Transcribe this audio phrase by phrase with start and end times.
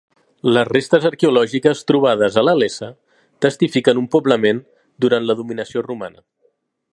[0.55, 2.89] Les restes arqueològiques trobades a la Iessa
[3.47, 4.63] testifiquen un poblament
[5.07, 6.27] durant la dominació romana.